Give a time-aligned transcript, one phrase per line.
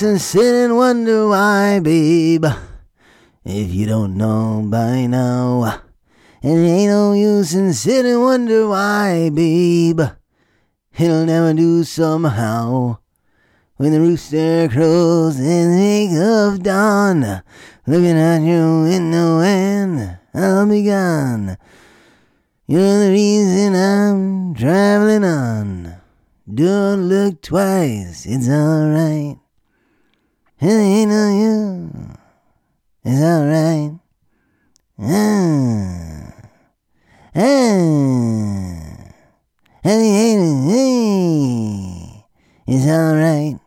[0.00, 2.44] In sitting and wonder why, babe.
[3.44, 5.82] If you don't know by now.
[6.40, 10.00] It ain't no use in sitting and wonder why, babe.
[10.96, 12.98] It'll never do somehow.
[13.76, 17.42] When the rooster crows in the wake of dawn,
[17.84, 21.56] looking out your window and I'll be gone.
[22.68, 25.96] You're the reason I'm traveling on.
[26.54, 29.38] Don't look twice, it's alright.
[30.60, 31.88] Ain't no you,
[33.04, 33.92] it's alright.
[34.98, 36.34] Ah,
[37.32, 39.12] ah,
[39.84, 40.34] hey,
[42.66, 43.60] it's alright.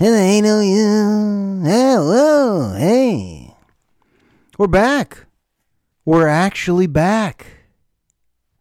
[0.00, 3.54] Ain't no you, oh, whoa, hey.
[4.56, 5.26] We're back.
[6.06, 7.46] We're actually back.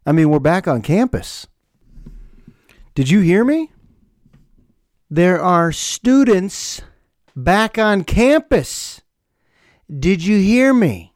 [0.06, 1.48] I mean, we're back on campus.
[2.96, 3.71] Did you hear me?
[5.14, 6.82] There are students
[7.36, 9.02] back on campus.
[9.94, 11.14] Did you hear me?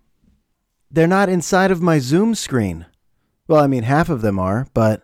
[0.92, 2.88] They're not inside of my Zoom screen.
[3.48, 5.04] Well, I mean, half of them are, but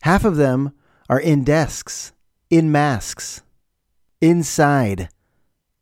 [0.00, 0.72] half of them
[1.10, 2.12] are in desks,
[2.48, 3.42] in masks,
[4.22, 5.10] inside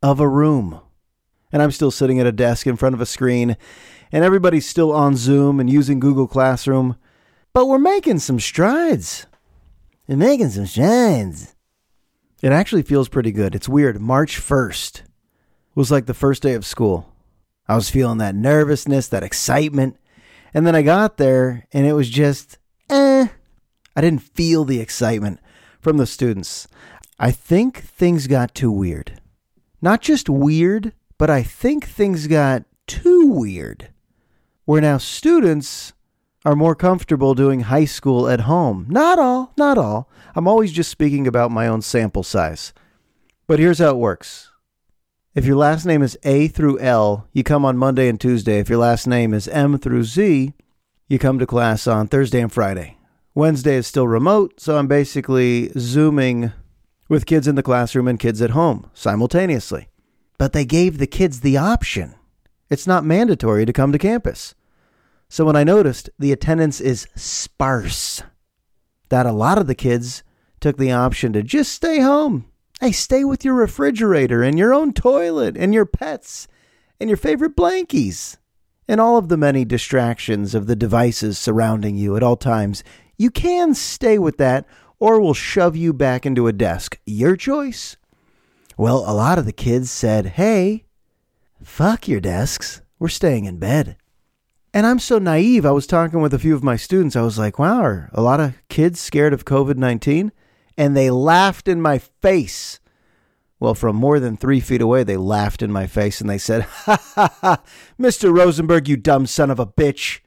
[0.03, 0.81] of a room.
[1.53, 3.57] And I'm still sitting at a desk in front of a screen,
[4.11, 6.97] and everybody's still on Zoom and using Google Classroom.
[7.53, 9.27] But we're making some strides.
[10.09, 11.54] We're making some strides.
[12.45, 13.55] It actually feels pretty good.
[13.55, 13.99] It's weird.
[14.03, 15.01] March 1st
[15.75, 17.11] was like the first day of school.
[17.67, 19.97] I was feeling that nervousness, that excitement.
[20.53, 22.59] And then I got there and it was just,
[22.91, 23.29] eh.
[23.97, 25.41] I didn't feel the excitement
[25.81, 26.69] from the students.
[27.19, 29.23] I think things got too weird.
[29.81, 33.89] Not just weird, but I think things got too weird.
[34.67, 35.95] Where now students
[36.45, 38.87] are more comfortable doing high school at home.
[38.89, 40.11] Not all, not all.
[40.35, 42.73] I'm always just speaking about my own sample size.
[43.47, 44.51] But here's how it works.
[45.35, 48.59] If your last name is A through L, you come on Monday and Tuesday.
[48.59, 50.53] If your last name is M through Z,
[51.09, 52.99] you come to class on Thursday and Friday.
[53.35, 56.53] Wednesday is still remote, so I'm basically Zooming
[57.09, 59.89] with kids in the classroom and kids at home simultaneously.
[60.39, 62.15] But they gave the kids the option.
[62.71, 64.55] It's not mandatory to come to campus.
[65.35, 68.23] So when I noticed the attendance is sparse,
[69.09, 70.23] that a lot of the kids
[70.61, 72.45] took the option to just stay home.
[72.81, 76.47] Hey, stay with your refrigerator and your own toilet and your pets
[77.01, 78.37] and your favorite blankies
[78.87, 82.85] and all of the many distractions of the devices surrounding you at all times.
[83.19, 84.65] You can stay with that
[85.01, 87.01] or we'll shove you back into a desk.
[87.07, 87.97] Your choice.
[88.77, 90.85] Well, a lot of the kids said, hey,
[91.61, 92.83] fuck your desks.
[93.01, 93.97] We're staying in bed.
[94.75, 95.65] And I'm so naive.
[95.65, 97.15] I was talking with a few of my students.
[97.15, 100.33] I was like, wow, are a lot of kids scared of COVID 19?
[100.77, 102.81] And they laughed in my face.
[103.61, 106.63] Well, from more than three feet away, they laughed in my face and they said,
[106.87, 107.63] Ha ha ha,
[108.01, 108.37] Mr.
[108.37, 110.19] Rosenberg, you dumb son of a bitch.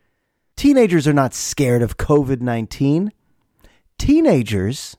[0.56, 3.12] Teenagers are not scared of COVID 19.
[3.98, 4.96] Teenagers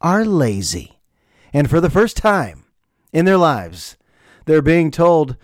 [0.00, 1.00] are lazy.
[1.52, 2.66] And for the first time
[3.12, 3.96] in their lives,
[4.46, 5.36] they're being told,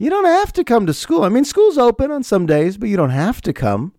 [0.00, 1.24] you don't have to come to school.
[1.24, 3.92] I mean, school's open on some days, but you don't have to come.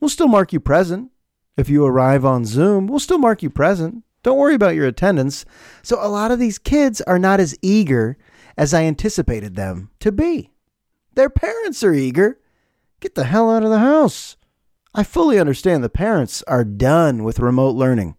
[0.00, 1.10] We'll still mark you present.
[1.56, 4.04] If you arrive on Zoom, we'll still mark you present.
[4.22, 5.44] Don't worry about your attendance.
[5.82, 8.16] So, a lot of these kids are not as eager
[8.56, 10.52] as I anticipated them to be.
[11.14, 12.38] Their parents are eager.
[13.00, 14.36] Get the hell out of the house.
[14.94, 18.14] I fully understand the parents are done with remote learning.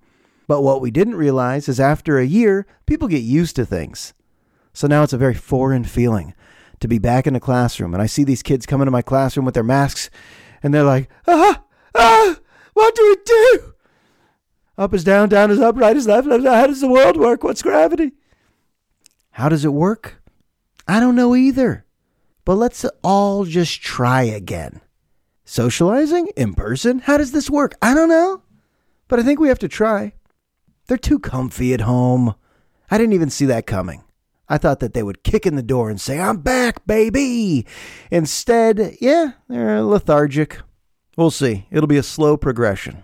[0.48, 4.14] But what we didn't realize is after a year, people get used to things.
[4.74, 6.34] So now it's a very foreign feeling
[6.80, 7.94] to be back in the classroom.
[7.94, 10.10] And I see these kids come into my classroom with their masks
[10.64, 11.64] and they're like, ah,
[11.96, 12.38] ah,
[12.74, 13.74] what do we do?
[14.78, 16.46] Up is down, down is up, right is left, left.
[16.46, 17.44] How does the world work?
[17.44, 18.14] What's gravity?
[19.32, 20.22] How does it work?
[20.88, 21.86] I don't know either.
[22.46, 24.82] But let's all just try again.
[25.46, 27.00] Socializing in person?
[27.00, 27.76] How does this work?
[27.82, 28.44] I don't know.
[29.08, 30.14] But I think we have to try.
[30.88, 32.36] They're too comfy at home.
[32.90, 34.04] I didn't even see that coming.
[34.50, 37.68] I thought that they would kick in the door and say, I'm back, baby.
[38.10, 40.60] Instead, yeah, they're lethargic.
[41.16, 41.68] We'll see.
[41.70, 43.04] It'll be a slow progression.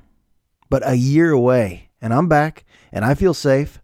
[0.69, 3.79] But a year away, and I'm back, and I feel safe,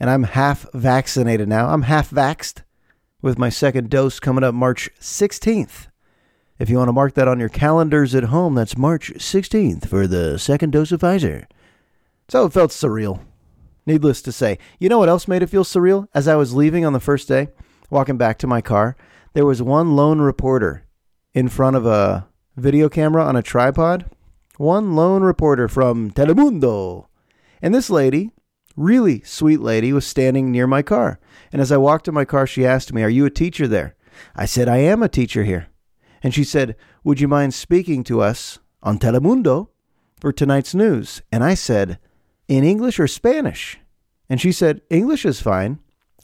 [0.00, 1.68] and I'm half vaccinated now.
[1.68, 2.62] I'm half vaxed
[3.20, 5.86] with my second dose coming up March 16th.
[6.58, 10.06] If you want to mark that on your calendars at home, that's March 16th for
[10.06, 11.46] the second dose of Pfizer.
[12.28, 13.20] So it felt surreal.
[13.84, 16.06] Needless to say, you know what else made it feel surreal?
[16.14, 17.48] As I was leaving on the first day,
[17.90, 18.96] walking back to my car,
[19.34, 20.84] there was one lone reporter
[21.34, 24.10] in front of a video camera on a tripod.
[24.56, 27.06] One lone reporter from Telemundo.
[27.60, 28.30] And this lady,
[28.76, 31.18] really sweet lady was standing near my car.
[31.50, 33.96] And as I walked to my car, she asked me, Are you a teacher there?
[34.36, 35.68] I said, I am a teacher here.
[36.22, 39.68] And she said, Would you mind speaking to us on Telemundo
[40.20, 41.22] for tonight's news?
[41.32, 41.98] And I said,
[42.52, 43.78] In English or Spanish?
[44.28, 45.78] And she said, English is fine.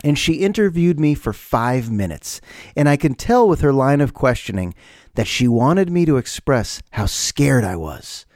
[0.05, 2.43] And she interviewed me for five minutes.
[2.77, 4.75] And I can tell with her line of questioning
[5.15, 8.27] that she wanted me to express how scared I was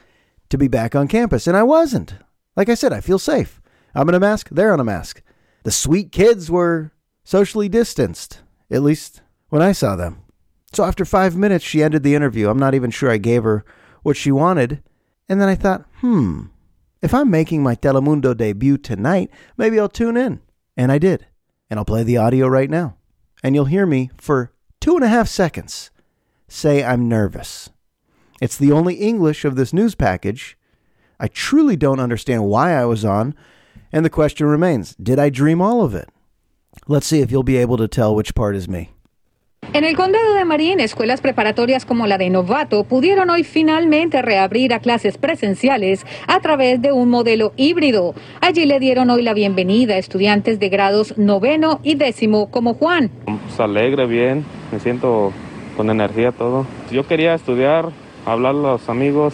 [0.48, 1.46] to be back on campus.
[1.46, 2.14] And I wasn't.
[2.56, 3.60] Like I said, I feel safe.
[3.94, 5.22] I'm in a mask, they're on a mask.
[5.64, 6.92] The sweet kids were
[7.24, 8.40] socially distanced,
[8.70, 10.22] at least when I saw them.
[10.72, 12.48] So after five minutes, she ended the interview.
[12.48, 13.66] I'm not even sure I gave her
[14.02, 14.82] what she wanted.
[15.28, 16.44] And then I thought, hmm,
[17.02, 20.40] if I'm making my Telemundo debut tonight, maybe I'll tune in.
[20.76, 21.26] And I did.
[21.68, 22.96] And I'll play the audio right now.
[23.42, 25.90] And you'll hear me for two and a half seconds
[26.48, 27.70] say I'm nervous.
[28.40, 30.56] It's the only English of this news package.
[31.18, 33.34] I truly don't understand why I was on.
[33.92, 36.08] And the question remains Did I dream all of it?
[36.88, 38.90] Let's see if you'll be able to tell which part is me.
[39.74, 44.74] En el condado de Marin, escuelas preparatorias como la de Novato pudieron hoy finalmente reabrir
[44.74, 48.14] a clases presenciales a través de un modelo híbrido.
[48.42, 53.10] Allí le dieron hoy la bienvenida a estudiantes de grados noveno y décimo como Juan.
[53.24, 55.32] Pues alegre, bien, me siento
[55.74, 56.66] con energía todo.
[56.90, 57.88] Yo quería estudiar,
[58.26, 59.32] hablar a los amigos,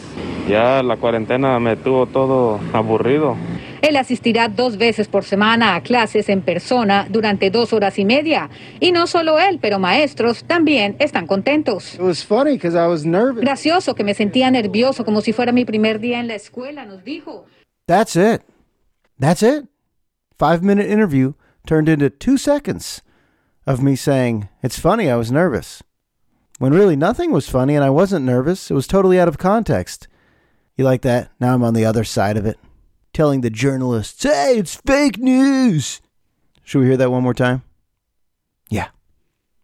[0.49, 3.34] ya la cuarentena me tuvo todo aburrido.
[3.82, 8.50] Él asistirá dos veces por semana a clases en persona durante dos horas y media.
[8.80, 11.94] Y no solo él, pero maestros también están contentos.
[11.94, 13.42] It was funny because I was nervous.
[13.42, 17.04] Gracioso que me sentía nervioso como si fuera mi primer día en la escuela, nos
[17.04, 17.46] dijo.
[17.86, 18.42] That's it.
[19.19, 19.66] That's it.
[20.38, 21.34] Five minute interview
[21.66, 23.02] turned into two seconds
[23.66, 25.82] of me saying, It's funny, I was nervous.
[26.58, 28.70] When really nothing was funny and I wasn't nervous.
[28.70, 30.08] It was totally out of context.
[30.76, 31.31] You like that?
[31.40, 32.58] Now I'm on the other side of it.
[33.19, 36.00] Telling the journalists, Hey, it's fake news.
[36.62, 37.62] Should we hear that one more time?
[38.70, 38.93] Yeah.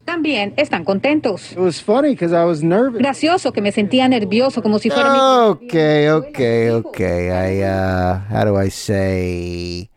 [0.05, 1.53] También están contentos.
[1.53, 3.01] It was funny because I was nervous.
[3.01, 6.83] Gracioso que me sentía nervioso como si fuera mi primer día Okay, okay, escuela, nos
[6.83, 6.89] dijo.
[6.89, 7.31] okay.
[7.31, 9.89] I uh how do I say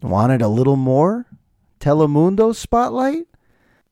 [0.00, 1.26] wanted a little more
[1.80, 3.26] Telemundo spotlight?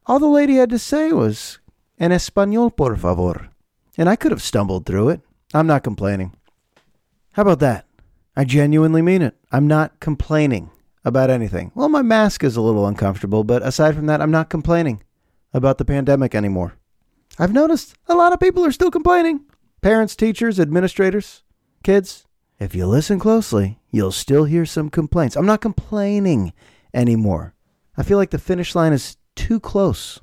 [0.06, 1.58] All the lady had to say was
[1.98, 3.50] en español, por favor.
[3.98, 5.22] And I could have stumbled through it.
[5.52, 6.36] I'm not complaining.
[7.32, 7.84] How about that?
[8.36, 9.34] I genuinely mean it.
[9.50, 10.70] I'm not complaining
[11.04, 11.72] about anything.
[11.74, 15.02] Well, my mask is a little uncomfortable, but aside from that, I'm not complaining
[15.52, 16.74] about the pandemic anymore.
[17.38, 19.40] I've noticed a lot of people are still complaining.
[19.82, 21.42] Parents, teachers, administrators,
[21.82, 22.26] kids.
[22.58, 25.36] If you listen closely, you'll still hear some complaints.
[25.36, 26.52] I'm not complaining
[26.92, 27.54] anymore.
[27.96, 30.20] I feel like the finish line is too close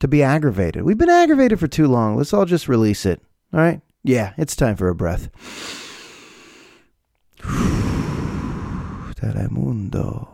[0.00, 0.82] to be aggravated.
[0.82, 2.16] We've been aggravated for too long.
[2.16, 3.22] Let's all just release it.
[3.52, 3.80] All right?
[4.04, 5.30] Yeah, it's time for a breath.
[9.14, 10.28] Telemundo.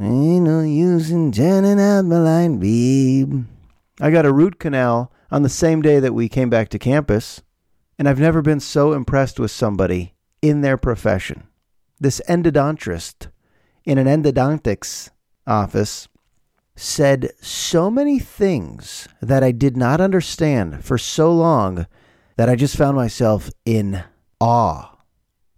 [0.00, 3.44] Ain't no use in turning out my light, babe.
[4.00, 7.42] I got a root canal on the same day that we came back to campus,
[7.98, 11.44] and I've never been so impressed with somebody in their profession.
[12.00, 13.28] This endodontist
[13.84, 15.10] in an endodontics
[15.46, 16.08] office
[16.76, 21.86] said so many things that I did not understand for so long
[22.36, 24.02] that I just found myself in
[24.40, 24.93] awe,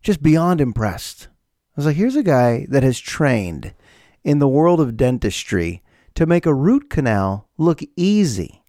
[0.06, 1.26] just beyond impressed.
[1.26, 3.74] I was like, here's a guy that has trained
[4.22, 5.82] in the world of dentistry
[6.14, 8.62] to make a root canal look easy.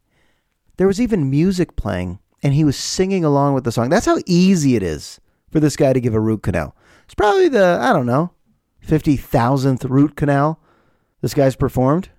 [0.77, 3.89] There was even music playing, and he was singing along with the song.
[3.89, 5.20] That's how easy it is
[5.51, 6.75] for this guy to give a root canal.
[7.06, 8.32] It's probably the, I don't know,
[8.84, 10.60] 50,000th root canal
[11.22, 12.10] this guy's performed.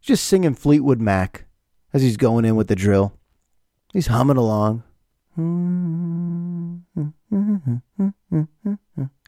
[0.00, 1.44] Just singing Fleetwood Mac
[1.92, 3.12] as he's going in with the drill.
[3.92, 4.84] He's humming along.
[5.36, 5.42] I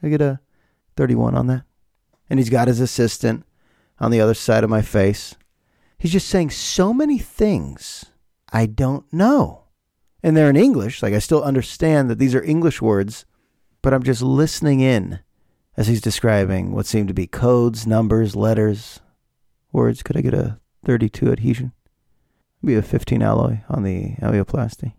[0.09, 0.41] get a
[0.97, 1.65] 31 on that.
[2.31, 3.45] And he's got his assistant
[3.99, 5.35] on the other side of my face.
[5.99, 8.05] He's just saying so many things
[8.53, 9.65] I don't know.
[10.23, 11.03] And they're in English.
[11.03, 13.25] Like I still understand that these are English words,
[13.83, 15.21] but I'm just listening in
[15.77, 19.01] as he's describing what seem to be codes, numbers, letters,
[19.73, 20.03] words.
[20.03, 21.73] Could I get a 32 adhesion?
[22.65, 24.95] Be a 15 alloy on the alveoplasty.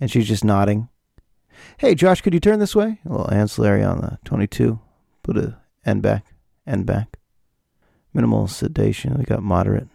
[0.00, 0.88] And she's just nodding.
[1.78, 3.00] Hey, Josh, could you turn this way?
[3.04, 4.80] A little ancillary on the 22.
[5.22, 6.26] Put a end back,
[6.66, 7.18] end back.
[8.14, 9.14] Minimal sedation.
[9.18, 9.88] We got moderate.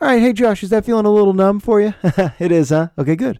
[0.00, 1.92] All right, hey, Josh, is that feeling a little numb for you?
[2.38, 2.88] it is, huh?
[2.96, 3.38] Okay, good.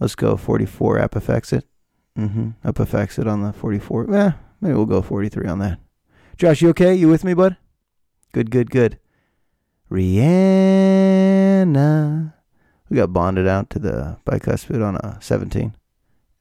[0.00, 1.62] Let's go 44 apopexit.
[2.18, 2.50] Mm-hmm.
[2.66, 4.14] it on the 44.
[4.14, 5.78] Eh, maybe we'll go 43 on that.
[6.38, 6.94] Josh, you okay?
[6.94, 7.58] You with me, bud?
[8.32, 8.98] Good, good, good.
[9.90, 10.36] Rihanna.
[12.88, 15.74] We got bonded out to the bicuspid on a 17.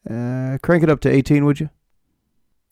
[0.10, 1.70] Uh, crank it up to 18, would you?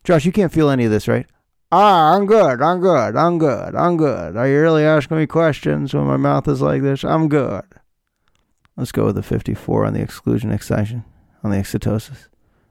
[0.03, 1.25] Josh, you can't feel any of this, right?
[1.72, 2.62] Ah, I'm good.
[2.62, 3.15] I'm good.
[3.15, 3.75] I'm good.
[3.75, 4.38] I'm good.
[4.38, 7.03] Are you really asking me questions when my mouth is like this?
[7.03, 7.63] I'm good.
[8.77, 11.03] Let's go with the 54 on the exclusion excision,
[11.44, 12.27] on the excitosis,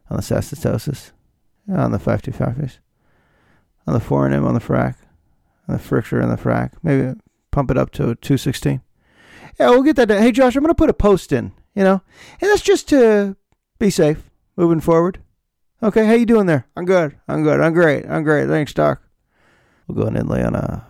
[0.08, 1.12] on the sastosis,
[1.68, 2.78] on the 55
[3.86, 4.96] on the foreign M, on the frac,
[5.68, 6.72] on the friction and the frac.
[6.82, 7.18] Maybe
[7.50, 8.80] pump it up to 216.
[9.58, 10.08] Yeah, we'll get that.
[10.08, 10.22] Done.
[10.22, 12.02] Hey, Josh, I'm going to put a post in, you know,
[12.40, 13.36] and that's just to
[13.78, 15.20] be safe moving forward.
[15.82, 16.66] Okay, how you doing there?
[16.76, 17.16] I'm good.
[17.26, 17.60] I'm good.
[17.60, 18.06] I'm great.
[18.08, 18.48] I'm great.
[18.48, 19.02] Thanks, Doc.
[19.86, 20.86] We'll go ahead and lay on a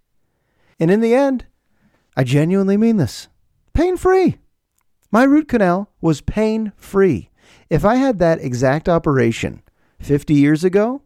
[0.80, 1.46] And in the end,
[2.16, 3.28] I genuinely mean this
[3.74, 4.38] pain free.
[5.12, 7.32] My root canal was pain free.
[7.68, 9.64] If I had that exact operation
[10.00, 11.02] 50 years ago,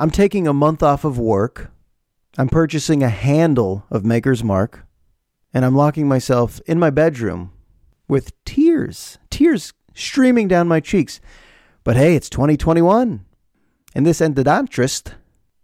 [0.00, 1.70] I'm taking a month off of work.
[2.36, 4.86] I'm purchasing a handle of Maker's Mark,
[5.54, 7.52] and I'm locking myself in my bedroom
[8.08, 11.20] with tears, tears streaming down my cheeks.
[11.84, 13.24] But hey, it's 2021,
[13.94, 15.12] and this endodontist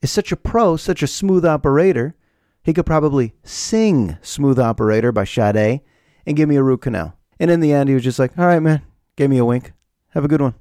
[0.00, 2.14] is such a pro, such a smooth operator.
[2.62, 5.80] He could probably sing Smooth Operator by Sade
[6.24, 7.15] and give me a root canal.
[7.38, 8.82] And in the end, he was just like, all right, man,
[9.16, 9.72] gave me a wink.
[10.10, 10.54] Have a good one.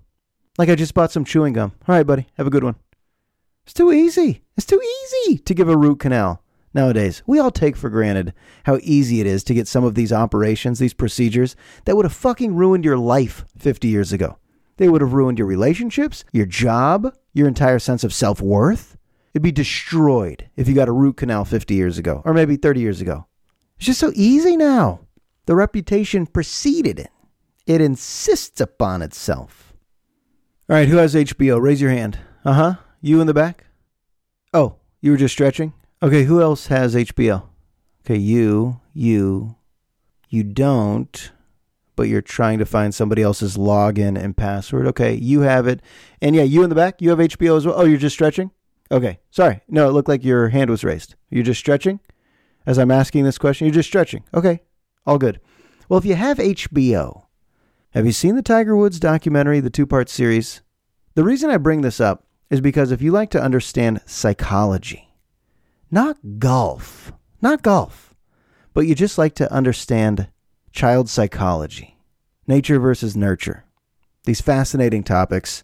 [0.58, 1.74] Like I just bought some chewing gum.
[1.88, 2.76] All right, buddy, have a good one.
[3.66, 4.44] It's too easy.
[4.58, 6.42] It's too easy to give a root canal
[6.74, 7.24] nowadays.
[7.26, 8.34] We all take for granted
[8.66, 11.56] how easy it is to get some of these operations, these procedures
[11.86, 14.38] that would have fucking ruined your life 50 years ago.
[14.78, 18.98] They would have ruined your relationships, your job, your entire sense of self worth.
[19.34, 22.82] It'd be destroyed if you got a root canal 50 years ago, or maybe 30
[22.82, 23.26] years ago.
[23.78, 25.02] It's just so easy now.
[25.46, 27.12] The reputation preceded it,
[27.68, 29.74] it insists upon itself.
[30.70, 31.62] All right, who has HBO?
[31.62, 32.18] Raise your hand.
[32.44, 32.76] Uh huh.
[33.02, 33.66] You in the back?
[34.54, 35.74] Oh, you were just stretching?
[36.02, 37.44] Okay, who else has HBO?
[38.04, 39.56] Okay, you, you,
[40.30, 41.32] you don't,
[41.96, 44.88] but you're trying to find somebody else's login and password.
[44.88, 45.82] Okay, you have it.
[46.22, 47.76] And yeah, you in the back, you have HBO as well.
[47.78, 48.52] Oh, you're just stretching?
[48.92, 49.62] Okay, sorry.
[49.68, 51.16] No, it looked like your hand was raised.
[51.30, 52.00] You're just stretching?
[52.66, 54.24] As I'm asking this question, you're just stretching.
[54.34, 54.62] Okay,
[55.06, 55.40] all good.
[55.88, 57.26] Well, if you have HBO,
[57.92, 60.62] have you seen the Tiger Woods documentary, the two part series?
[61.14, 65.14] The reason I bring this up is because if you like to understand psychology,
[65.90, 68.14] not golf, not golf,
[68.74, 70.28] but you just like to understand
[70.72, 71.98] child psychology,
[72.48, 73.64] nature versus nurture,
[74.26, 75.64] these fascinating topics,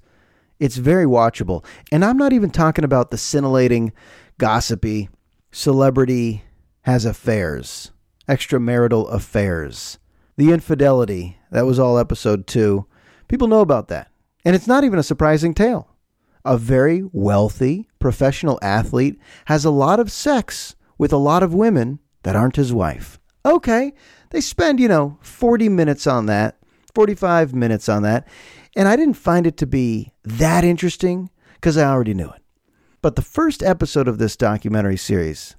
[0.60, 1.66] it's very watchable.
[1.92, 3.92] And I'm not even talking about the scintillating,
[4.38, 5.10] gossipy,
[5.52, 6.44] celebrity
[6.84, 7.92] has affairs,
[8.28, 10.00] extramarital affairs,
[10.38, 11.38] the infidelity.
[11.52, 12.86] That was all episode two.
[13.28, 14.12] People know about that.
[14.44, 15.92] And it's not even a surprising tale
[16.44, 22.00] a very wealthy professional athlete has a lot of sex with a lot of women
[22.24, 23.20] that aren't his wife.
[23.46, 23.94] Okay,
[24.30, 26.58] they spend, you know, 40 minutes on that,
[26.94, 28.28] 45 minutes on that,
[28.76, 32.42] and I didn't find it to be that interesting because I already knew it.
[33.02, 35.56] But the first episode of this documentary series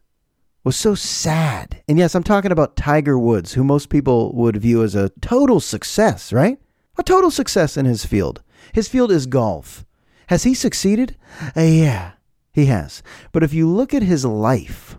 [0.64, 1.82] was so sad.
[1.88, 5.60] And yes, I'm talking about Tiger Woods, who most people would view as a total
[5.60, 6.58] success, right?
[6.98, 8.42] A total success in his field.
[8.72, 9.84] His field is golf.
[10.28, 11.16] Has he succeeded?
[11.56, 12.12] Uh, yeah,
[12.52, 13.02] he has.
[13.32, 14.98] But if you look at his life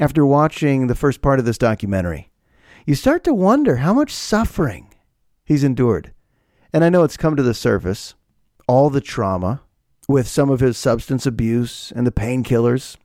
[0.00, 2.30] after watching the first part of this documentary,
[2.86, 4.94] you start to wonder how much suffering
[5.44, 6.12] he's endured.
[6.72, 8.14] And I know it's come to the surface
[8.66, 9.62] all the trauma
[10.08, 12.96] with some of his substance abuse and the painkillers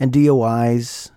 [0.00, 1.10] and DUIs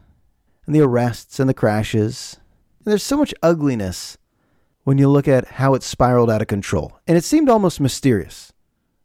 [0.65, 2.39] and the arrests and the crashes.
[2.79, 4.17] And there's so much ugliness
[4.83, 6.99] when you look at how it spiraled out of control.
[7.07, 8.53] And it seemed almost mysterious.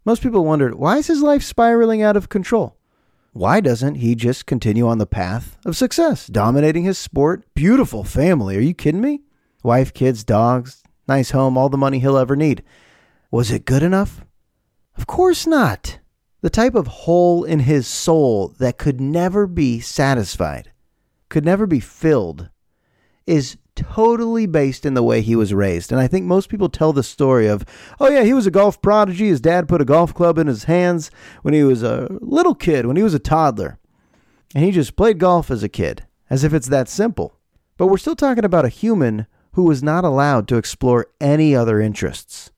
[0.04, 2.76] Most people wondered why is his life spiraling out of control?
[3.32, 7.44] Why doesn't he just continue on the path of success, dominating his sport?
[7.54, 8.56] Beautiful family.
[8.56, 9.22] Are you kidding me?
[9.62, 12.64] Wife, kids, dogs, nice home, all the money he'll ever need.
[13.30, 14.24] Was it good enough?
[14.96, 16.00] Of course not.
[16.40, 20.72] The type of hole in his soul that could never be satisfied,
[21.30, 22.50] could never be filled,
[23.26, 25.90] is totally based in the way he was raised.
[25.90, 27.64] And I think most people tell the story of,
[27.98, 29.28] oh, yeah, he was a golf prodigy.
[29.28, 31.10] His dad put a golf club in his hands
[31.40, 33.78] when he was a little kid, when he was a toddler.
[34.54, 37.38] And he just played golf as a kid, as if it's that simple.
[37.78, 41.80] But we're still talking about a human who was not allowed to explore any other
[41.80, 42.50] interests.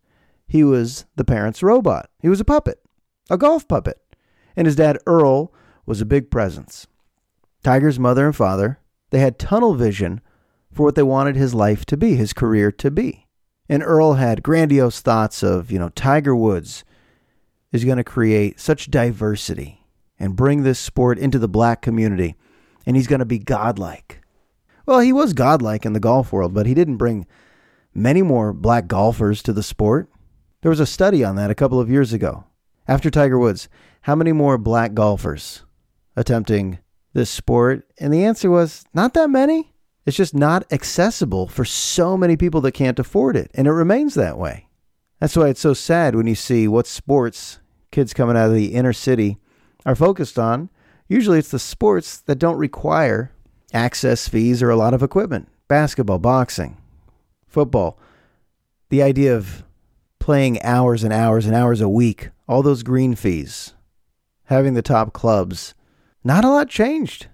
[0.48, 2.82] He was the parents' robot, he was a puppet,
[3.30, 3.98] a golf puppet.
[4.56, 5.52] And his dad, Earl,
[5.86, 6.86] was a big presence.
[7.62, 10.20] Tiger's mother and father, they had tunnel vision
[10.72, 13.26] for what they wanted his life to be, his career to be.
[13.68, 16.84] And Earl had grandiose thoughts of, you know, Tiger Woods
[17.70, 19.86] is going to create such diversity
[20.18, 22.34] and bring this sport into the black community
[22.86, 24.20] and he's going to be godlike.
[24.86, 27.26] Well, he was godlike in the golf world, but he didn't bring
[27.94, 30.08] many more black golfers to the sport.
[30.62, 32.44] There was a study on that a couple of years ago.
[32.88, 33.68] After Tiger Woods,
[34.02, 35.62] how many more black golfers
[36.16, 36.78] attempting
[37.12, 37.86] this sport?
[37.98, 39.72] And the answer was not that many.
[40.04, 43.50] It's just not accessible for so many people that can't afford it.
[43.54, 44.68] And it remains that way.
[45.20, 47.60] That's why it's so sad when you see what sports
[47.92, 49.38] kids coming out of the inner city
[49.86, 50.70] are focused on.
[51.08, 53.32] Usually it's the sports that don't require
[53.72, 56.76] access fees or a lot of equipment basketball, boxing,
[57.46, 57.98] football.
[58.90, 59.64] The idea of
[60.18, 63.74] playing hours and hours and hours a week, all those green fees,
[64.44, 65.74] having the top clubs,
[66.24, 67.26] not a lot changed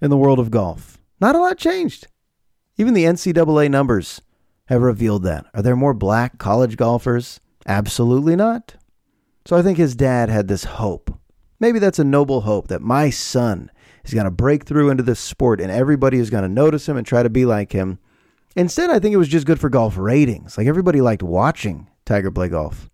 [0.00, 0.98] in the world of golf.
[1.20, 2.06] Not a lot changed.
[2.76, 4.22] Even the NCAA numbers
[4.66, 5.46] have revealed that.
[5.52, 7.40] Are there more black college golfers?
[7.66, 8.76] Absolutely not.
[9.44, 11.12] So I think his dad had this hope.
[11.58, 13.70] Maybe that's a noble hope that my son
[14.04, 16.96] is going to break through into this sport and everybody is going to notice him
[16.96, 17.98] and try to be like him.
[18.56, 20.56] Instead, I think it was just good for golf ratings.
[20.56, 22.88] Like everybody liked watching Tiger play golf.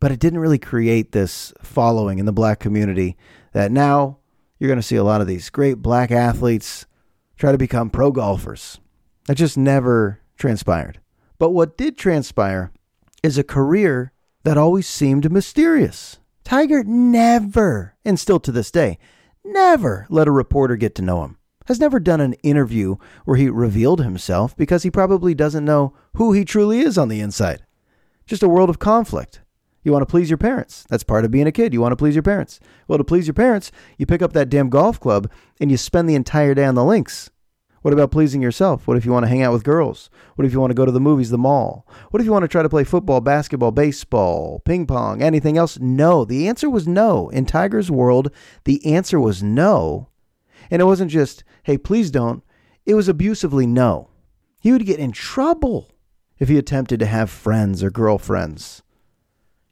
[0.00, 3.16] But it didn't really create this following in the black community
[3.52, 4.18] that now
[4.58, 6.86] you're going to see a lot of these great black athletes
[7.36, 8.80] try to become pro golfers.
[9.26, 11.00] That just never transpired.
[11.38, 12.72] But what did transpire
[13.22, 14.12] is a career
[14.44, 16.18] that always seemed mysterious.
[16.44, 18.98] Tiger never, and still to this day,
[19.44, 21.38] never let a reporter get to know him.
[21.66, 26.32] Has never done an interview where he revealed himself because he probably doesn't know who
[26.32, 27.64] he truly is on the inside.
[28.24, 29.40] Just a world of conflict.
[29.86, 30.84] You want to please your parents.
[30.90, 31.72] That's part of being a kid.
[31.72, 32.58] You want to please your parents.
[32.88, 36.08] Well, to please your parents, you pick up that damn golf club and you spend
[36.08, 37.30] the entire day on the links.
[37.82, 38.88] What about pleasing yourself?
[38.88, 40.10] What if you want to hang out with girls?
[40.34, 41.86] What if you want to go to the movies, the mall?
[42.10, 45.78] What if you want to try to play football, basketball, baseball, ping pong, anything else?
[45.78, 46.24] No.
[46.24, 47.28] The answer was no.
[47.28, 48.32] In Tiger's world,
[48.64, 50.08] the answer was no.
[50.68, 52.42] And it wasn't just, hey, please don't.
[52.86, 54.10] It was abusively no.
[54.60, 55.92] He would get in trouble
[56.40, 58.82] if he attempted to have friends or girlfriends.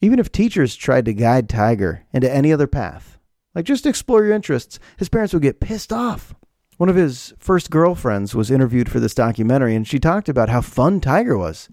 [0.05, 3.19] Even if teachers tried to guide Tiger into any other path,
[3.55, 6.35] like just explore your interests, his parents would get pissed off.
[6.77, 10.61] One of his first girlfriends was interviewed for this documentary, and she talked about how
[10.61, 11.71] fun Tiger was.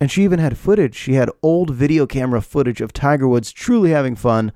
[0.00, 0.94] And she even had footage.
[0.94, 4.52] She had old video camera footage of Tiger Woods truly having fun,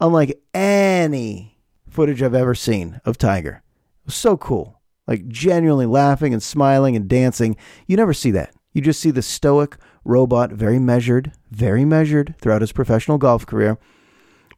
[0.00, 3.62] unlike any footage I've ever seen of Tiger.
[4.02, 4.80] It was so cool.
[5.06, 7.56] Like genuinely laughing and smiling and dancing.
[7.86, 8.52] You never see that.
[8.78, 13.78] You just see the stoic robot, very measured, very measured throughout his professional golf career.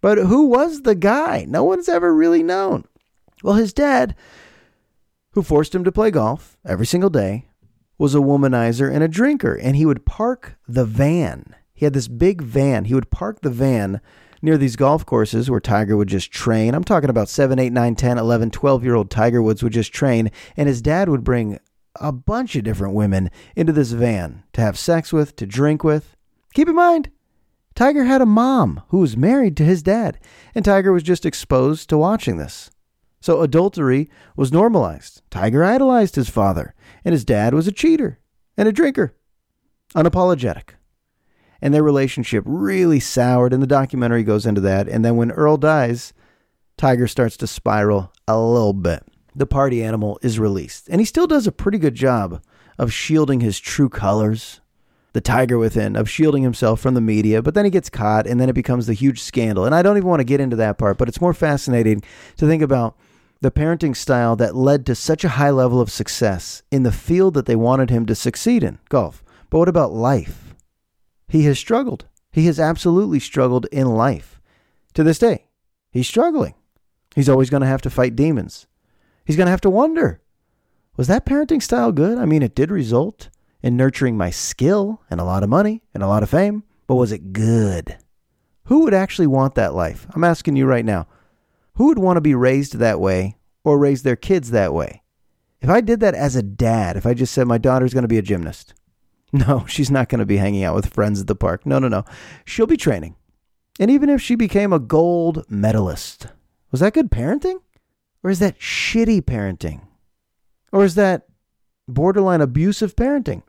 [0.00, 1.44] But who was the guy?
[1.48, 2.85] No one's ever really known.
[3.42, 4.14] Well, his dad
[5.33, 7.46] who forced him to play golf every single day,
[7.98, 9.54] was a womanizer and a drinker.
[9.54, 11.54] And he would park the van.
[11.74, 12.87] He had this big van.
[12.87, 14.00] He would park the van
[14.42, 16.74] near these golf courses where Tiger would just train.
[16.74, 19.92] I'm talking about 7, 8, 9, 10, 11, 12 year old Tiger Woods would just
[19.92, 20.30] train.
[20.56, 21.59] And his dad would bring
[21.96, 26.16] a bunch of different women into this van to have sex with, to drink with.
[26.55, 27.11] Keep in mind,
[27.74, 30.18] Tiger had a mom who was married to his dad,
[30.55, 32.70] and Tiger was just exposed to watching this.
[33.20, 35.22] So adultery was normalized.
[35.31, 36.74] Tiger idolized his father,
[37.05, 38.18] and his dad was a cheater
[38.57, 39.14] and a drinker.
[39.94, 40.70] Unapologetic.
[41.62, 44.88] And their relationship really soured, and the documentary goes into that.
[44.88, 46.14] And then when Earl dies,
[46.79, 49.05] Tiger starts to spiral a little bit.
[49.34, 52.42] The party animal is released, and he still does a pretty good job
[52.78, 54.60] of shielding his true colors,
[55.12, 58.40] the tiger within, of shielding himself from the media, but then he gets caught, and
[58.40, 59.64] then it becomes the huge scandal.
[59.64, 62.02] And I don't even want to get into that part, but it's more fascinating
[62.36, 62.96] to think about
[63.40, 67.34] the parenting style that led to such a high level of success in the field
[67.34, 69.24] that they wanted him to succeed in golf.
[69.48, 70.54] But what about life?
[71.28, 72.06] He has struggled.
[72.32, 74.40] He has absolutely struggled in life.
[74.94, 75.46] To this day,
[75.90, 76.54] he's struggling.
[77.14, 78.66] He's always going to have to fight demons.
[79.30, 80.20] He's going to have to wonder
[80.96, 82.18] was that parenting style good?
[82.18, 83.28] I mean, it did result
[83.62, 86.96] in nurturing my skill and a lot of money and a lot of fame, but
[86.96, 87.96] was it good?
[88.64, 90.08] Who would actually want that life?
[90.16, 91.06] I'm asking you right now.
[91.74, 95.04] Who would want to be raised that way or raise their kids that way?
[95.60, 98.08] If I did that as a dad, if I just said my daughter's going to
[98.08, 98.74] be a gymnast,
[99.32, 101.64] no, she's not going to be hanging out with friends at the park.
[101.64, 102.04] No, no, no.
[102.44, 103.14] She'll be training.
[103.78, 106.26] And even if she became a gold medalist,
[106.72, 107.60] was that good parenting?
[108.22, 109.83] Or is that shitty parenting?
[110.72, 111.26] Or is that
[111.88, 113.42] borderline abusive parenting?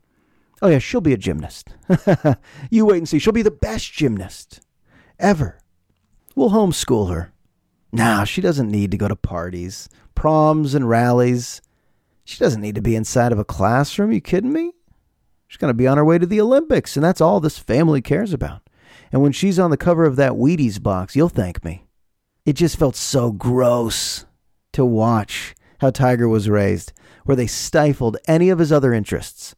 [0.62, 1.70] Oh, yeah, she'll be a gymnast.
[2.70, 3.20] you wait and see.
[3.20, 4.62] She'll be the best gymnast
[5.20, 5.60] ever.
[6.36, 7.34] We'll homeschool her.
[7.92, 11.62] Nah, she doesn't need to go to parties, proms, and rallies.
[12.24, 14.12] She doesn't need to be inside of a classroom.
[14.12, 14.74] You kidding me?
[15.48, 18.02] She's going to be on her way to the Olympics, and that's all this family
[18.02, 18.62] cares about.
[19.12, 21.88] And when she's on the cover of that Wheaties box, you'll thank me.
[22.46, 24.26] It just felt so gross
[24.74, 26.94] to watch how Tiger was raised,
[27.26, 29.56] where they stifled any of his other interests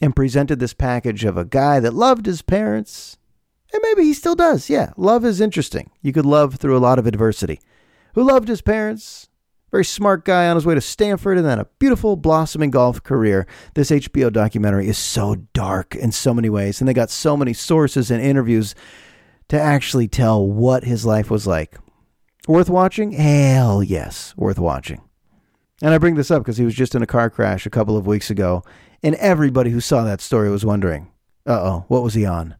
[0.00, 3.16] and presented this package of a guy that loved his parents.
[3.72, 4.68] And maybe he still does.
[4.68, 5.90] Yeah, love is interesting.
[6.02, 7.60] You could love through a lot of adversity.
[8.14, 9.28] Who loved his parents,
[9.74, 13.44] very smart guy on his way to Stanford and then a beautiful blossoming golf career.
[13.74, 17.52] This HBO documentary is so dark in so many ways, and they got so many
[17.52, 18.76] sources and interviews
[19.48, 21.76] to actually tell what his life was like.
[22.46, 23.12] Worth watching?
[23.12, 25.00] Hell yes, worth watching.
[25.80, 27.96] And I bring this up because he was just in a car crash a couple
[27.96, 28.62] of weeks ago,
[29.02, 31.10] and everybody who saw that story was wondering,
[31.46, 32.56] uh oh, what was he on?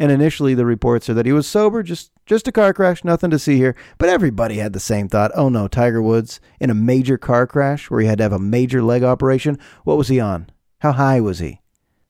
[0.00, 3.30] And initially, the reports are that he was sober, just just a car crash, nothing
[3.30, 3.76] to see here.
[3.98, 5.30] But everybody had the same thought.
[5.34, 8.38] Oh no, Tiger Woods in a major car crash where he had to have a
[8.38, 9.58] major leg operation.
[9.84, 10.50] What was he on?
[10.78, 11.60] How high was he?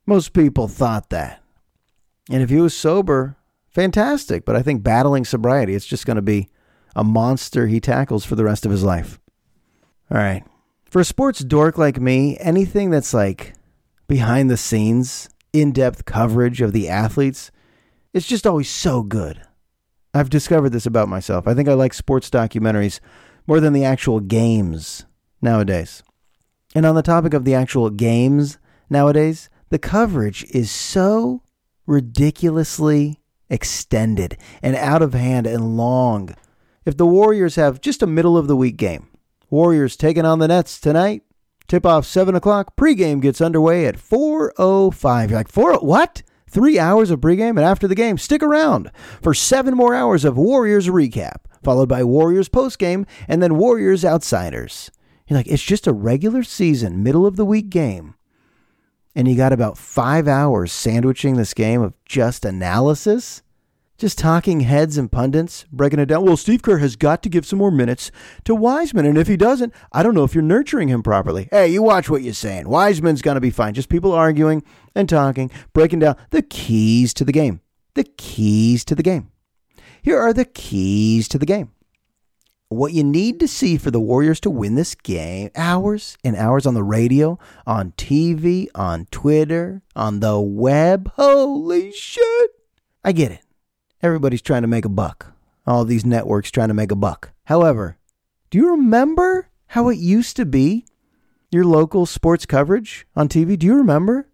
[0.07, 1.43] Most people thought that.
[2.31, 3.37] And if he was sober,
[3.69, 4.45] fantastic.
[4.45, 6.49] But I think battling sobriety, it's just going to be
[6.94, 9.20] a monster he tackles for the rest of his life.
[10.11, 10.44] All right.
[10.87, 13.55] For a sports dork like me, anything that's like
[14.09, 17.50] behind the scenes, in depth coverage of the athletes,
[18.12, 19.42] it's just always so good.
[20.12, 21.46] I've discovered this about myself.
[21.46, 23.00] I think I like sports documentaries
[23.46, 25.07] more than the actual games
[25.40, 26.03] nowadays.
[26.74, 31.42] And on the topic of the actual games nowadays, the coverage is so
[31.87, 36.35] ridiculously extended and out of hand and long.
[36.87, 39.09] If the Warriors have just a middle of the week game,
[39.51, 41.23] Warriors taking on the Nets tonight,
[41.69, 45.29] tip off 7 o'clock, pregame gets underway at 4.05.
[45.29, 46.23] You're like, 4 what?
[46.49, 48.90] Three hours of pregame, and after the game, stick around
[49.23, 54.90] for seven more hours of Warriors recap, followed by Warriors postgame, and then Warriors outsiders.
[55.29, 58.14] You're like, it's just a regular season, middle of the week game.
[59.14, 63.43] And you got about five hours sandwiching this game of just analysis?
[64.01, 66.25] Just talking heads and pundits, breaking it down.
[66.25, 68.11] Well, Steve Kerr has got to give some more minutes
[68.45, 69.05] to Wiseman.
[69.05, 71.51] And if he doesn't, I don't know if you're nurturing him properly.
[71.51, 72.67] Hey, you watch what you're saying.
[72.67, 73.75] Wiseman's going to be fine.
[73.75, 74.63] Just people arguing
[74.95, 77.61] and talking, breaking down the keys to the game.
[77.93, 79.33] The keys to the game.
[80.01, 81.71] Here are the keys to the game.
[82.71, 86.65] What you need to see for the Warriors to win this game hours and hours
[86.65, 91.13] on the radio, on TV, on Twitter, on the web.
[91.17, 92.51] Holy shit.
[93.05, 93.43] I get it.
[94.03, 95.33] Everybody's trying to make a buck.
[95.67, 97.33] All these networks trying to make a buck.
[97.45, 97.99] However,
[98.51, 100.87] do you remember how it used to be?
[101.53, 103.59] Your local sports coverage on TV?
[103.59, 104.29] Do you remember?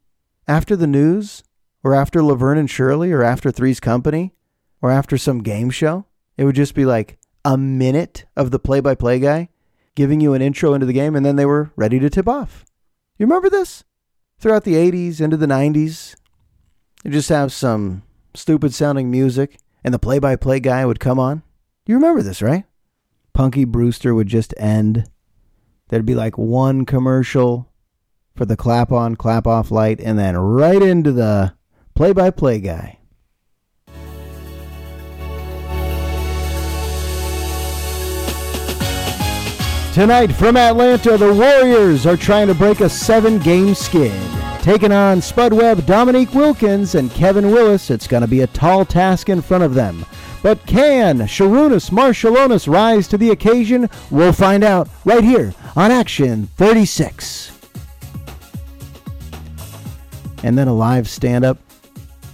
[0.46, 1.42] After the news,
[1.82, 4.32] or after Laverne and Shirley, or after Three's Company,
[4.80, 6.04] or after some game show,
[6.36, 9.48] it would just be like a minute of the play by play guy
[9.96, 12.64] giving you an intro into the game, and then they were ready to tip off.
[13.18, 13.82] You remember this?
[14.38, 16.14] Throughout the 80s, into the 90s,
[17.02, 18.02] you just have some
[18.36, 21.42] stupid sounding music, and the play by play guy would come on.
[21.86, 22.64] You remember this, right?
[23.32, 25.10] Punky Brewster would just end.
[25.88, 27.70] There'd be like one commercial
[28.34, 31.54] for the clap on, clap off light, and then right into the
[31.94, 32.98] play by play guy.
[39.94, 44.12] Tonight from Atlanta, the Warriors are trying to break a seven game skid.
[44.66, 48.84] Taking on Spud Webb, Dominique Wilkins, and Kevin Willis, it's going to be a tall
[48.84, 50.04] task in front of them.
[50.42, 53.88] But can Sarunas Marciulionis rise to the occasion?
[54.10, 57.56] We'll find out right here on Action 36.
[60.42, 61.58] And then a live stand up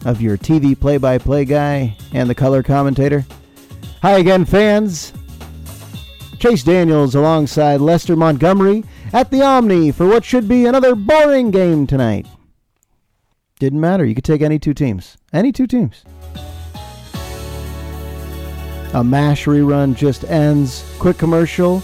[0.06, 3.26] of your TV play by play guy and the color commentator.
[4.00, 5.12] Hi again, fans.
[6.38, 11.86] Chase Daniels alongside Lester Montgomery at the Omni for what should be another boring game
[11.86, 12.26] tonight.
[13.58, 14.04] Didn't matter.
[14.04, 15.16] You could take any two teams.
[15.32, 16.04] Any two teams.
[18.94, 20.84] A MASH rerun just ends.
[20.98, 21.80] Quick commercial.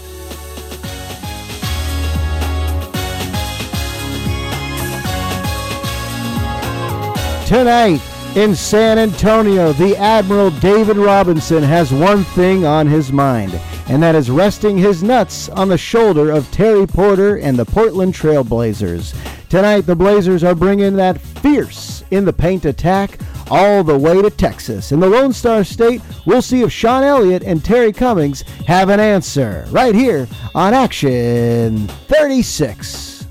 [7.47, 8.01] Tonight
[8.35, 14.13] in San Antonio, the Admiral David Robinson has one thing on his mind, and that
[14.13, 19.15] is resting his nuts on the shoulder of Terry Porter and the Portland Trailblazers.
[19.49, 24.29] Tonight, the Blazers are bringing that fierce in the paint attack all the way to
[24.29, 24.91] Texas.
[24.91, 28.99] In the Lone Star State, we'll see if Sean Elliott and Terry Cummings have an
[28.99, 33.27] answer right here on Action 36.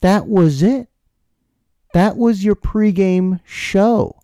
[0.00, 0.88] That was it.
[1.94, 4.18] That was your pregame show.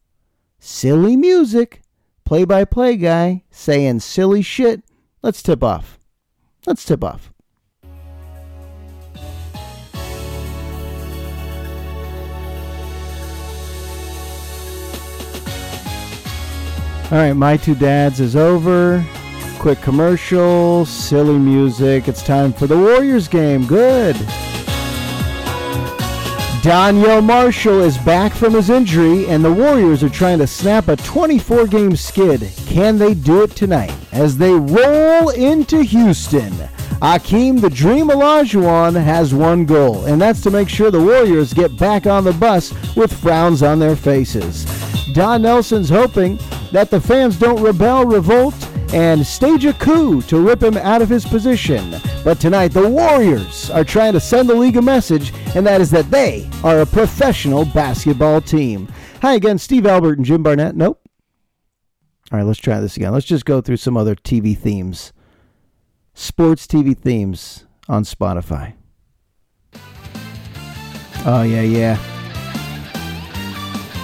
[0.58, 1.82] Silly music,
[2.24, 4.82] play by play guy saying silly shit.
[5.22, 5.96] Let's tip off.
[6.66, 7.32] Let's tip off.
[17.12, 19.06] All right, My Two Dads is over.
[19.60, 22.08] Quick commercial, silly music.
[22.08, 23.64] It's time for the Warriors game.
[23.64, 24.16] Good.
[26.62, 30.96] Donyell Marshall is back from his injury, and the Warriors are trying to snap a
[30.96, 32.52] 24 game skid.
[32.66, 36.52] Can they do it tonight as they roll into Houston?
[37.00, 41.78] Akeem the Dream Olajuwon has one goal, and that's to make sure the Warriors get
[41.78, 44.66] back on the bus with frowns on their faces.
[45.14, 46.38] Don Nelson's hoping
[46.72, 48.54] that the fans don't rebel, revolt,
[48.92, 51.94] and stage a coup to rip him out of his position.
[52.22, 55.90] But tonight, the Warriors are trying to send the league a message, and that is
[55.92, 58.88] that they are a professional basketball team.
[59.22, 60.76] Hi again, Steve Albert and Jim Barnett.
[60.76, 61.00] Nope.
[62.30, 63.12] All right, let's try this again.
[63.12, 65.12] Let's just go through some other TV themes,
[66.14, 68.74] sports TV themes on Spotify.
[71.26, 71.98] Oh, yeah, yeah.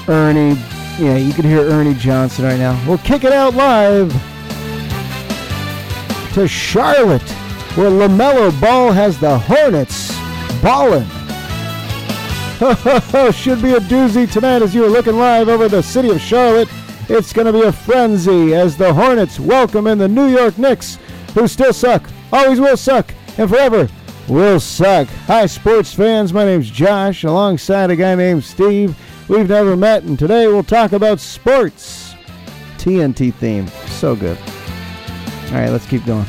[0.08, 0.58] Ernie.
[0.98, 2.82] Yeah, you can hear Ernie Johnson right now.
[2.88, 4.10] We'll kick it out live
[6.32, 7.22] to Charlotte,
[7.76, 10.10] where LaMelo Ball has the Hornets
[10.62, 11.04] ballin'.
[13.34, 16.70] Should be a doozy tonight as you're looking live over the city of Charlotte.
[17.10, 20.98] It's going to be a frenzy as the Hornets welcome in the New York Knicks,
[21.34, 23.90] who still suck, always will suck, and forever
[24.26, 25.06] will suck.
[25.26, 26.32] Hi, sports fans.
[26.32, 28.96] My name's Josh, alongside a guy named Steve.
[29.28, 32.14] We've never met, and today we'll talk about sports.
[32.78, 33.66] TNT theme.
[33.88, 34.38] So good.
[34.38, 36.26] All right, let's keep going.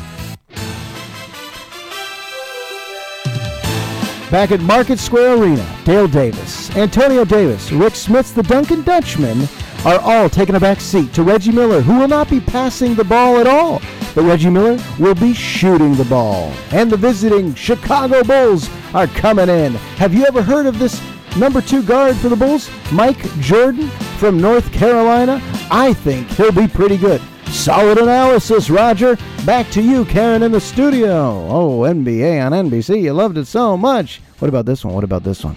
[4.29, 9.47] Back at Market Square Arena, Dale Davis, Antonio Davis, Rick Smits, the Dunking Dutchman
[9.85, 13.05] are all taking a back seat to Reggie Miller, who will not be passing the
[13.05, 13.81] ball at all,
[14.13, 16.51] but Reggie Miller will be shooting the ball.
[16.71, 19.75] And the visiting Chicago Bulls are coming in.
[19.95, 21.01] Have you ever heard of this
[21.37, 23.87] number two guard for the Bulls, Mike Jordan
[24.19, 25.41] from North Carolina?
[25.71, 27.21] I think he'll be pretty good.
[27.51, 29.17] Solid analysis, Roger.
[29.45, 31.47] Back to you, Karen, in the studio.
[31.49, 33.01] Oh, NBA on NBC.
[33.01, 34.21] You loved it so much.
[34.39, 34.93] What about this one?
[34.93, 35.55] What about this one?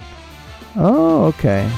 [0.76, 1.70] Oh, okay.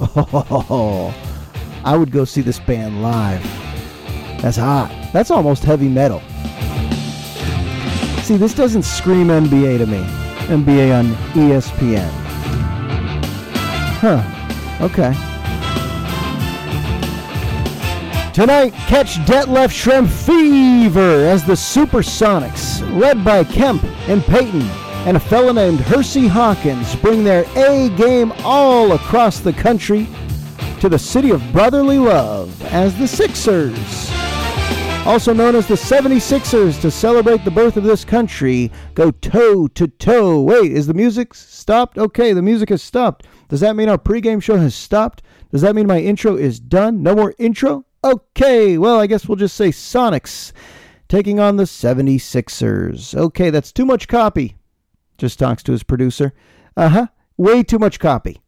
[0.00, 1.14] Oh,
[1.84, 3.42] I would go see this band live.
[4.42, 4.90] That's hot.
[5.12, 6.20] That's almost heavy metal.
[8.22, 9.98] See, this doesn't scream NBA to me.
[10.46, 12.10] NBA on ESPN.
[14.00, 14.84] Huh.
[14.84, 15.29] Okay.
[18.32, 24.62] Tonight, catch Detlef Schrempf Fever as the Supersonics, led by Kemp and Payton,
[25.04, 30.06] and a fellow named Hersey Hawkins, bring their A game all across the country
[30.78, 34.10] to the city of brotherly love as the Sixers.
[35.06, 39.88] Also known as the 76ers, to celebrate the birth of this country, go toe to
[39.88, 40.40] toe.
[40.40, 41.98] Wait, is the music stopped?
[41.98, 43.26] Okay, the music has stopped.
[43.48, 45.20] Does that mean our pregame show has stopped?
[45.50, 47.02] Does that mean my intro is done?
[47.02, 47.86] No more intro?
[48.02, 50.52] Okay, well, I guess we'll just say Sonics
[51.08, 53.14] taking on the 76ers.
[53.14, 54.56] Okay, that's too much copy.
[55.18, 56.32] Just talks to his producer.
[56.76, 57.06] Uh huh.
[57.36, 58.40] Way too much copy.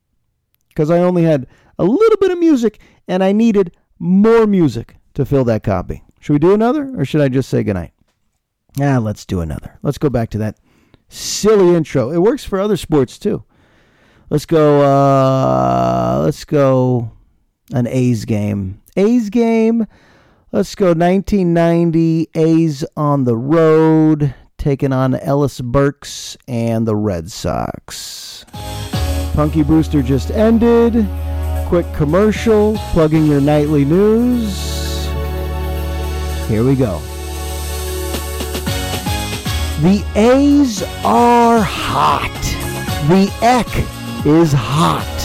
[0.69, 1.47] Because I only had
[1.79, 6.03] a little bit of music and I needed more music to fill that copy.
[6.21, 7.93] Should we do another or should I just say goodnight?
[8.81, 9.79] Ah, let's do another.
[9.83, 10.59] Let's go back to that
[11.09, 12.11] silly intro.
[12.11, 13.45] It works for other sports too.
[14.31, 17.13] Let's go, uh, let's go
[17.73, 18.82] an A's game.
[18.97, 19.87] A's game.
[20.51, 28.45] Let's go 1990 A's on the road, taking on Ellis Burks and the Red Sox.
[29.35, 31.09] Punky Brewster just ended.
[31.69, 35.07] Quick commercial, plugging your nightly news.
[36.49, 36.99] Here we go.
[39.81, 42.29] The A's are hot.
[43.09, 45.22] The Eck is hot.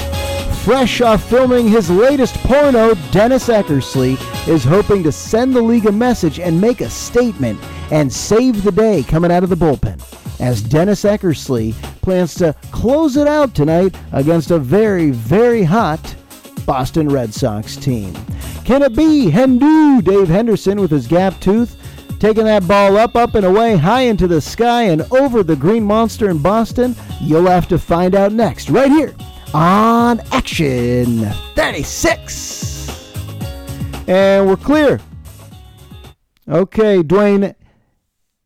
[0.67, 4.17] Fresh off filming his latest porno, Dennis Eckersley
[4.49, 7.57] is hoping to send the league a message and make a statement
[7.89, 9.97] and save the day coming out of the bullpen.
[10.41, 16.17] As Dennis Eckersley plans to close it out tonight against a very, very hot
[16.65, 18.13] Boston Red Sox team.
[18.65, 21.77] Can it be Hendu Dave Henderson with his gap tooth?
[22.19, 25.85] Taking that ball up, up, and away, high into the sky and over the Green
[25.85, 26.93] Monster in Boston?
[27.21, 29.15] You'll have to find out next, right here
[29.53, 32.87] on Action 36.
[34.07, 34.99] And we're clear.
[36.47, 37.55] Okay, Dwayne,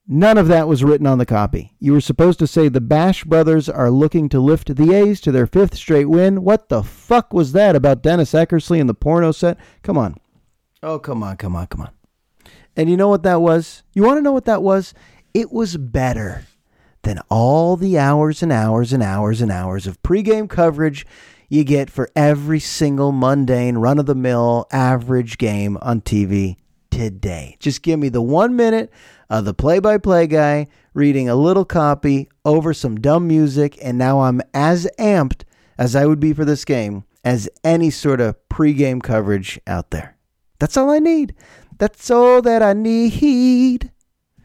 [0.07, 1.73] none of that was written on the copy.
[1.79, 5.31] You were supposed to say the Bash brothers are looking to lift the A's to
[5.31, 6.43] their fifth straight win.
[6.43, 9.57] What the fuck was that about Dennis Eckersley and the porno set?
[9.83, 10.15] Come on.
[10.83, 11.91] Oh, come on, come on, come on.
[12.75, 13.83] And you know what that was?
[13.93, 14.93] You want to know what that was?
[15.33, 16.45] It was better
[17.03, 21.05] than all the hours and hours and hours and hours of pregame coverage
[21.49, 26.55] you get for every single mundane, run of the mill, average game on TV
[26.89, 27.57] today.
[27.59, 28.89] Just give me the one minute
[29.29, 33.97] of the play by play guy reading a little copy over some dumb music, and
[33.97, 35.43] now I'm as amped
[35.77, 40.15] as I would be for this game as any sort of pregame coverage out there.
[40.59, 41.33] That's all I need.
[41.77, 43.91] That's all that I need.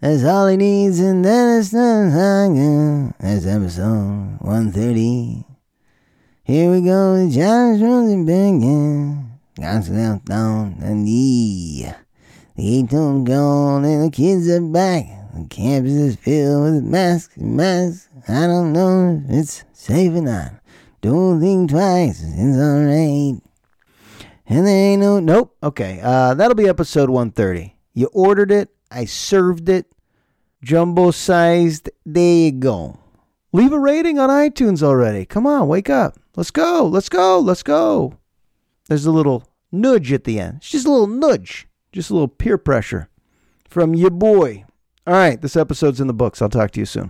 [0.01, 2.11] That's all he needs, and then it's not
[3.19, 5.45] That's episode 130.
[6.45, 8.61] Here we go, Josh Rosenberg.
[9.59, 11.91] God's left down the knee.
[12.57, 15.07] The eight don't gone, and the kids are back.
[15.35, 18.11] The campus is filled with masks and masks.
[18.29, 20.53] I don't know if it's safe or not.
[21.01, 23.43] Don't think twice, it's alright.
[24.47, 25.21] And there ain't no.
[25.21, 25.57] Nope.
[25.63, 26.01] Okay.
[26.03, 27.75] Uh, that'll be episode 130.
[27.95, 28.76] You ordered it.
[28.91, 29.87] I served it.
[30.63, 31.91] Jumbo sized.
[32.05, 32.99] There you go.
[33.53, 35.25] Leave a rating on iTunes already.
[35.25, 36.19] Come on, wake up.
[36.37, 36.87] Let's go.
[36.87, 37.39] Let's go.
[37.39, 38.19] Let's go.
[38.89, 40.57] There's a little nudge at the end.
[40.59, 41.67] It's just a little nudge.
[41.93, 43.09] Just a little peer pressure
[43.69, 44.65] from your boy.
[45.07, 45.41] All right.
[45.41, 46.43] This episode's in the books.
[46.43, 47.09] I'll talk to you soon.